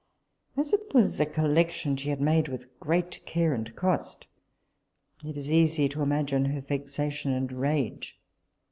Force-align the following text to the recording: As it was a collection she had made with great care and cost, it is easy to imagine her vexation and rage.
As 0.57 0.73
it 0.73 0.95
was 0.95 1.19
a 1.19 1.27
collection 1.27 1.95
she 1.95 2.09
had 2.09 2.19
made 2.19 2.47
with 2.47 2.65
great 2.79 3.23
care 3.27 3.53
and 3.53 3.75
cost, 3.75 4.25
it 5.23 5.37
is 5.37 5.51
easy 5.51 5.87
to 5.89 6.01
imagine 6.01 6.45
her 6.45 6.61
vexation 6.61 7.31
and 7.31 7.51
rage. 7.51 8.19